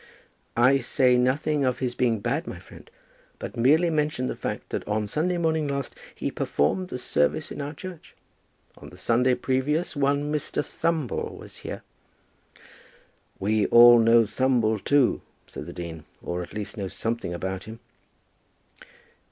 [0.57, 2.89] "I say nothing of his being bad, my friend,
[3.37, 7.61] but merely mention the fact that on Sunday morning last he performed the service in
[7.61, 8.15] our church.
[8.79, 10.65] On the Sunday previous, one Mr.
[10.65, 11.83] Thumble was here."
[13.37, 17.79] "We all know Thumble, too," said the dean; "or, at least, know something about him."